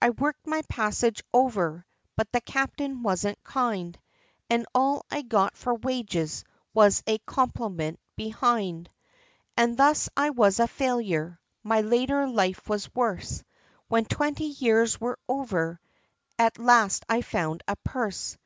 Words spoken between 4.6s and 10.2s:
all I got for wages, was a compliment behind! And thus